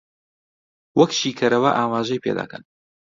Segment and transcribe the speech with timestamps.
[0.97, 2.63] وەک شیکەرەوە ئاماژەی پێ دەکەن